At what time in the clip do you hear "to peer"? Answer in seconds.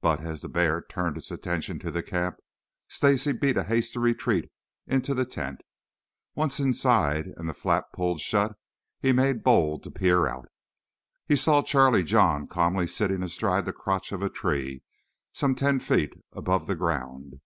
9.82-10.26